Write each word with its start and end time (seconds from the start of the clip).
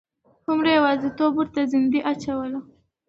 هومره 0.45 0.69
یوازیتوب 0.77 1.31
ورته 1.37 1.61
زندۍ 1.73 1.99
اچوله. 2.11 2.59